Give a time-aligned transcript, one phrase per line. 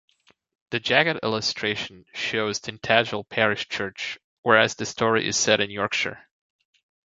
[0.71, 6.17] The jacket illustration shows Tintagel Parish Church whereas the story is set in Yorkshire.